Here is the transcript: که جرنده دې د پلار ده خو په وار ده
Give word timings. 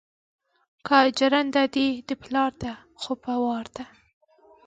که 0.87 0.97
جرنده 1.17 1.63
دې 1.75 1.87
د 2.07 2.09
پلار 2.21 2.51
ده 2.63 2.73
خو 3.01 3.13
په 3.23 3.33
وار 3.43 3.65
ده 3.75 3.85